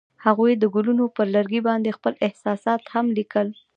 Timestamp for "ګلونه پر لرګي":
0.75-1.61